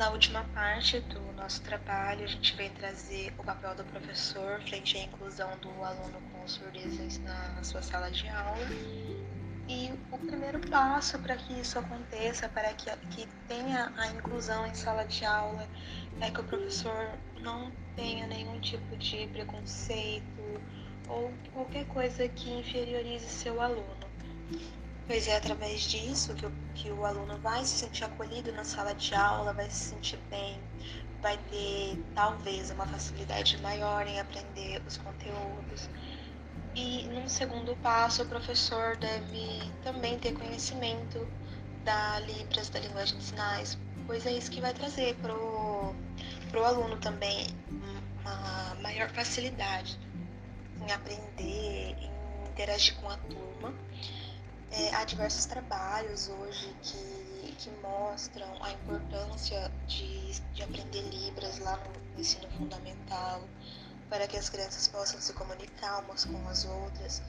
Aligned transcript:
Na 0.00 0.08
última 0.08 0.42
parte 0.54 0.98
do 0.98 1.20
nosso 1.34 1.60
trabalho, 1.60 2.24
a 2.24 2.26
gente 2.26 2.56
vem 2.56 2.70
trazer 2.70 3.34
o 3.36 3.44
papel 3.44 3.74
do 3.74 3.84
professor 3.84 4.58
frente 4.62 4.96
à 4.96 5.02
inclusão 5.02 5.50
do 5.58 5.68
aluno 5.84 6.18
com 6.32 6.48
surdez 6.48 7.18
na 7.18 7.62
sua 7.62 7.82
sala 7.82 8.10
de 8.10 8.26
aula. 8.30 8.66
E 9.68 9.92
o 10.10 10.16
primeiro 10.16 10.58
passo 10.70 11.18
para 11.18 11.36
que 11.36 11.52
isso 11.52 11.78
aconteça, 11.78 12.48
para 12.48 12.72
que, 12.72 12.90
que 13.10 13.28
tenha 13.46 13.92
a 13.98 14.06
inclusão 14.06 14.66
em 14.66 14.72
sala 14.72 15.04
de 15.04 15.22
aula, 15.22 15.68
é 16.22 16.30
que 16.30 16.40
o 16.40 16.44
professor 16.44 17.10
não 17.38 17.70
tenha 17.94 18.26
nenhum 18.26 18.58
tipo 18.58 18.96
de 18.96 19.26
preconceito 19.26 20.62
ou 21.10 21.30
qualquer 21.52 21.84
coisa 21.88 22.26
que 22.26 22.50
inferiorize 22.50 23.28
seu 23.28 23.60
aluno. 23.60 24.08
Pois 25.10 25.26
é 25.26 25.34
através 25.34 25.80
disso 25.80 26.32
que 26.34 26.46
o, 26.46 26.52
que 26.72 26.88
o 26.88 27.04
aluno 27.04 27.36
vai 27.38 27.64
se 27.64 27.78
sentir 27.78 28.04
acolhido 28.04 28.52
na 28.52 28.62
sala 28.62 28.94
de 28.94 29.12
aula, 29.12 29.52
vai 29.52 29.68
se 29.68 29.90
sentir 29.90 30.20
bem, 30.30 30.60
vai 31.20 31.36
ter 31.50 31.98
talvez 32.14 32.70
uma 32.70 32.86
facilidade 32.86 33.60
maior 33.60 34.06
em 34.06 34.20
aprender 34.20 34.80
os 34.86 34.96
conteúdos. 34.98 35.90
E 36.76 37.08
num 37.08 37.28
segundo 37.28 37.74
passo, 37.78 38.22
o 38.22 38.26
professor 38.26 38.96
deve 38.98 39.72
também 39.82 40.16
ter 40.16 40.32
conhecimento 40.32 41.26
da 41.84 42.20
Libras, 42.20 42.70
da 42.70 42.78
linguagem 42.78 43.18
de 43.18 43.24
sinais, 43.24 43.76
pois 44.06 44.24
é 44.26 44.30
isso 44.30 44.48
que 44.48 44.60
vai 44.60 44.72
trazer 44.72 45.16
para 45.16 45.34
o 45.34 46.64
aluno 46.64 46.96
também 46.98 47.48
uma 48.20 48.76
maior 48.80 49.10
facilidade 49.10 49.98
em 50.80 50.92
aprender, 50.92 51.96
em 51.98 52.48
interagir 52.48 52.94
com 52.94 53.10
a 53.10 53.16
turma. 53.16 53.74
É, 54.72 54.94
há 54.94 55.04
diversos 55.04 55.46
trabalhos 55.46 56.28
hoje 56.28 56.74
que, 56.82 57.54
que 57.58 57.70
mostram 57.82 58.48
a 58.62 58.70
importância 58.72 59.70
de, 59.86 60.40
de 60.54 60.62
aprender 60.62 61.02
Libras 61.02 61.58
lá 61.58 61.76
no 61.76 62.20
ensino 62.20 62.48
fundamental, 62.50 63.42
para 64.08 64.28
que 64.28 64.36
as 64.36 64.48
crianças 64.48 64.86
possam 64.86 65.20
se 65.20 65.32
comunicar 65.32 66.04
umas 66.04 66.24
com 66.24 66.48
as 66.48 66.64
outras. 66.64 67.20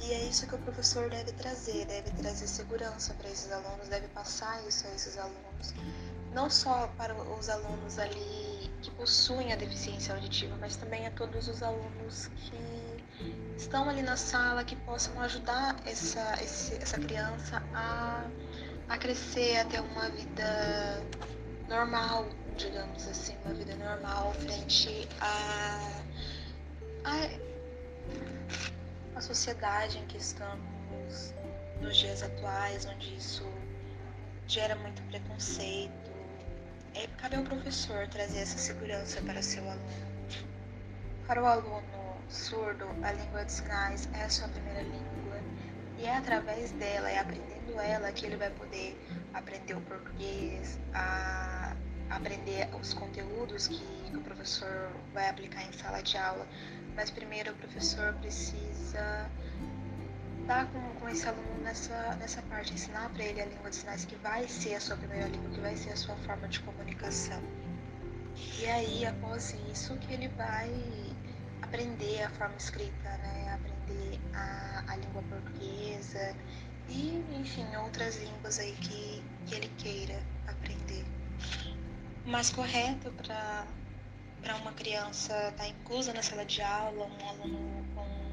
E 0.00 0.12
é 0.12 0.24
isso 0.24 0.46
que 0.46 0.54
o 0.54 0.58
professor 0.58 1.08
deve 1.08 1.32
trazer, 1.32 1.86
deve 1.86 2.10
trazer 2.10 2.46
segurança 2.46 3.14
para 3.14 3.28
esses 3.30 3.50
alunos, 3.50 3.88
deve 3.88 4.08
passar 4.08 4.62
isso 4.66 4.86
a 4.86 4.94
esses 4.94 5.16
alunos, 5.16 5.74
não 6.32 6.50
só 6.50 6.88
para 6.96 7.14
os 7.14 7.48
alunos 7.48 7.98
ali 7.98 8.70
que 8.82 8.90
possuem 8.90 9.52
a 9.52 9.56
deficiência 9.56 10.14
auditiva, 10.14 10.56
mas 10.60 10.76
também 10.76 11.06
a 11.06 11.10
todos 11.12 11.48
os 11.48 11.62
alunos 11.62 12.26
que 12.36 12.94
estão 13.56 13.88
ali 13.88 14.02
na 14.02 14.16
sala, 14.16 14.62
que 14.64 14.76
possam 14.76 15.18
ajudar 15.22 15.76
essa, 15.86 16.20
essa 16.40 16.98
criança 16.98 17.62
a, 17.72 18.24
a 18.88 18.98
crescer, 18.98 19.56
a 19.56 19.64
ter 19.64 19.80
uma 19.80 20.10
vida 20.10 21.02
normal, 21.68 22.26
digamos 22.56 23.06
assim, 23.08 23.34
uma 23.44 23.54
vida 23.54 23.74
normal 23.76 24.34
frente 24.34 25.08
a, 25.20 25.83
sociedade 29.34 29.98
em 29.98 30.06
que 30.06 30.16
estamos 30.16 31.34
nos 31.80 31.96
dias 31.96 32.22
atuais, 32.22 32.86
onde 32.86 33.16
isso 33.16 33.44
gera 34.46 34.76
muito 34.76 35.02
preconceito 35.10 36.14
é, 36.94 37.08
cabe 37.18 37.34
ao 37.34 37.42
professor 37.42 38.06
trazer 38.06 38.38
essa 38.38 38.56
segurança 38.56 39.20
para 39.22 39.42
seu 39.42 39.68
aluno. 39.68 39.84
Para 41.26 41.42
o 41.42 41.46
aluno 41.46 41.82
surdo, 42.28 42.86
a 43.02 43.10
língua 43.10 43.44
de 43.44 43.52
sinais 43.52 44.08
é 44.12 44.22
a 44.22 44.30
sua 44.30 44.46
primeira 44.46 44.82
língua 44.82 45.40
e 45.98 46.04
é 46.04 46.16
através 46.16 46.70
dela, 46.70 47.10
é 47.10 47.18
aprendendo 47.18 47.80
ela 47.80 48.12
que 48.12 48.24
ele 48.26 48.36
vai 48.36 48.50
poder 48.50 48.96
aprender 49.32 49.74
o 49.74 49.80
português, 49.80 50.78
a 50.94 51.74
aprender 52.10 52.68
os 52.80 52.94
conteúdos 52.94 53.68
que, 53.68 53.94
o 54.14 54.20
professor 54.20 54.92
vai 55.12 55.28
aplicar 55.28 55.64
em 55.64 55.72
sala 55.72 56.02
de 56.02 56.16
aula. 56.16 56.46
Mas 56.94 57.10
primeiro 57.10 57.52
o 57.52 57.54
professor 57.56 58.14
precisa 58.14 59.28
estar 60.40 60.66
com, 60.66 60.80
com 61.00 61.08
esse 61.08 61.26
aluno 61.26 61.62
nessa, 61.62 62.14
nessa 62.16 62.42
parte, 62.42 62.72
ensinar 62.74 63.08
para 63.10 63.24
ele 63.24 63.40
a 63.40 63.46
língua 63.46 63.70
de 63.70 63.76
sinais 63.76 64.04
que 64.04 64.14
vai 64.16 64.46
ser 64.46 64.74
a 64.76 64.80
sua 64.80 64.96
primeira 64.96 65.26
língua, 65.26 65.50
que 65.50 65.60
vai 65.60 65.76
ser 65.76 65.90
a 65.90 65.96
sua 65.96 66.14
forma 66.18 66.46
de 66.48 66.60
comunicação. 66.60 67.42
E 68.60 68.66
aí, 68.66 69.06
após 69.06 69.56
isso, 69.72 69.96
que 69.98 70.12
ele 70.12 70.28
vai 70.28 70.70
aprender 71.62 72.22
a 72.22 72.30
forma 72.30 72.56
escrita, 72.56 73.08
né? 73.18 73.54
aprender 73.54 74.20
a, 74.34 74.84
a 74.88 74.96
língua 74.96 75.22
portuguesa 75.22 76.36
e, 76.88 77.24
enfim, 77.32 77.66
outras 77.76 78.16
línguas 78.16 78.58
aí 78.58 78.72
que, 78.72 79.22
que 79.46 79.54
ele 79.54 79.68
queira 79.78 80.20
aprender. 80.46 81.13
Mais 82.26 82.50
correto 82.50 83.12
para 83.12 84.56
uma 84.56 84.72
criança 84.72 85.32
estar 85.32 85.52
tá 85.52 85.68
inclusa 85.68 86.12
na 86.12 86.22
sala 86.22 86.44
de 86.44 86.62
aula, 86.62 87.06
um 87.06 87.28
aluno 87.28 87.84
com 87.94 88.24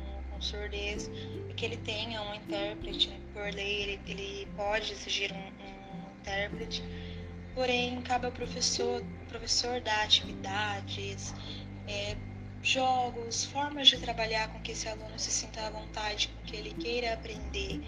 surdez 0.41 1.09
e 1.49 1.53
que 1.53 1.65
ele 1.65 1.77
tenha 1.77 2.21
um 2.21 2.33
intérprete. 2.33 3.09
Né? 3.09 3.19
Por 3.33 3.53
lei, 3.53 3.83
ele, 3.83 4.01
ele 4.07 4.47
pode 4.57 4.91
exigir 4.91 5.31
um, 5.31 5.37
um 5.37 6.19
intérprete, 6.19 6.83
porém, 7.53 8.01
cabe 8.01 8.25
ao 8.25 8.31
professor, 8.31 9.03
professor 9.29 9.79
dar 9.81 10.03
atividades, 10.03 11.33
é, 11.87 12.17
jogos, 12.61 13.45
formas 13.45 13.87
de 13.87 13.97
trabalhar 13.97 14.49
com 14.49 14.59
que 14.61 14.71
esse 14.71 14.87
aluno 14.87 15.17
se 15.17 15.31
sinta 15.31 15.61
à 15.67 15.69
vontade, 15.69 16.27
com 16.27 16.43
que 16.43 16.55
ele 16.55 16.73
queira 16.73 17.13
aprender. 17.13 17.81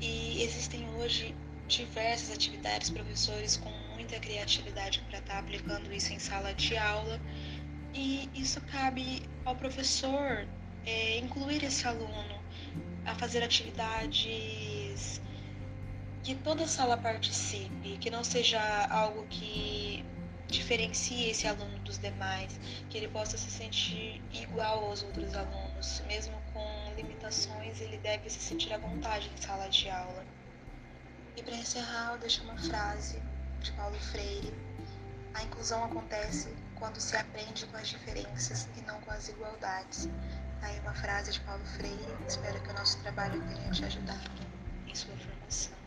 E 0.00 0.42
existem 0.42 0.88
hoje 0.96 1.34
diversas 1.66 2.30
atividades, 2.30 2.88
professores 2.88 3.56
com 3.56 3.87
muita 3.98 4.20
criatividade 4.20 5.00
para 5.08 5.18
estar 5.18 5.34
tá 5.34 5.38
aplicando 5.40 5.92
isso 5.92 6.12
em 6.12 6.20
sala 6.20 6.54
de 6.54 6.76
aula. 6.76 7.20
E 7.92 8.30
isso 8.32 8.60
cabe 8.60 9.22
ao 9.44 9.56
professor 9.56 10.46
é, 10.86 11.18
incluir 11.18 11.64
esse 11.64 11.86
aluno 11.86 12.40
a 13.04 13.14
fazer 13.16 13.42
atividades 13.42 15.20
que 16.22 16.34
toda 16.36 16.66
sala 16.68 16.96
participe, 16.96 17.98
que 17.98 18.08
não 18.08 18.22
seja 18.22 18.60
algo 18.86 19.26
que 19.28 20.04
diferencie 20.46 21.30
esse 21.30 21.46
aluno 21.46 21.78
dos 21.80 21.98
demais, 21.98 22.58
que 22.88 22.98
ele 22.98 23.08
possa 23.08 23.36
se 23.36 23.50
sentir 23.50 24.22
igual 24.32 24.84
aos 24.84 25.02
outros 25.02 25.34
alunos, 25.34 26.02
mesmo 26.06 26.34
com 26.52 26.94
limitações, 26.96 27.80
ele 27.80 27.98
deve 27.98 28.30
se 28.30 28.38
sentir 28.38 28.72
à 28.72 28.78
vontade 28.78 29.28
em 29.34 29.42
sala 29.42 29.68
de 29.68 29.90
aula. 29.90 30.24
E 31.36 31.42
para 31.42 31.56
encerrar, 31.56 32.12
eu 32.12 32.18
deixo 32.18 32.42
uma 32.44 32.56
frase 32.56 33.20
de 33.60 33.72
Paulo 33.72 33.98
Freire: 33.98 34.54
A 35.34 35.42
inclusão 35.42 35.84
acontece 35.84 36.54
quando 36.74 37.00
se 37.00 37.16
aprende 37.16 37.66
com 37.66 37.76
as 37.76 37.88
diferenças 37.88 38.68
e 38.76 38.80
não 38.82 39.00
com 39.00 39.10
as 39.10 39.28
igualdades. 39.28 40.08
Aí 40.62 40.78
uma 40.80 40.94
frase 40.94 41.32
de 41.32 41.40
Paulo 41.40 41.64
Freire. 41.64 42.16
Espero 42.26 42.60
que 42.60 42.70
o 42.70 42.74
nosso 42.74 42.98
trabalho 43.02 43.40
tenha 43.46 43.70
te 43.70 43.84
ajudado 43.84 44.30
em 44.86 44.94
sua 44.94 45.16
formação. 45.16 45.77